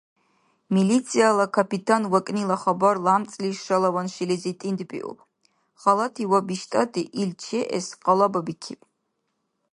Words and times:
Милицияла 0.75 1.45
капитан 1.57 2.03
вакӏнила 2.13 2.57
хабар 2.63 2.95
лямцӏла 3.05 3.49
шалаван 3.65 4.07
шилизи 4.15 4.53
тӏинтӏбиуб. 4.59 5.17
Халати 5.81 6.23
ва 6.31 6.39
биштӏати 6.47 7.01
ил 7.21 7.31
чеэс 7.43 7.87
къалабабикиб. 8.03 8.81